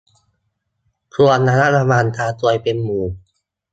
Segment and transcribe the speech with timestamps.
[1.13, 1.39] ควร
[1.75, 3.05] ระวังการซวยเป็นหมู่